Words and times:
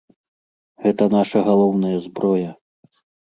Гэта 0.85 1.03
наша 1.17 1.43
галоўная 1.49 1.97
зброя. 2.09 2.49